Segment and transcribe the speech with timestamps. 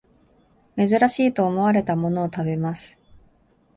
[0.77, 2.97] 珍しいと思われたものを食べます